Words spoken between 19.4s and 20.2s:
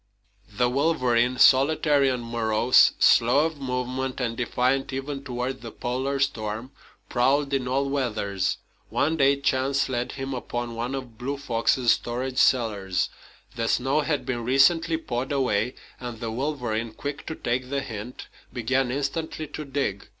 to dig.